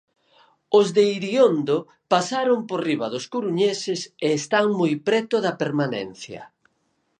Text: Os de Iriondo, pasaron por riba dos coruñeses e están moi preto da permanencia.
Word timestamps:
Os 0.79 0.87
de 0.95 1.03
Iriondo, 1.17 1.77
pasaron 2.13 2.59
por 2.69 2.79
riba 2.87 3.07
dos 3.13 3.25
coruñeses 3.33 4.01
e 4.25 4.27
están 4.39 4.67
moi 4.79 4.93
preto 5.07 5.35
da 5.45 5.53
permanencia. 5.63 6.41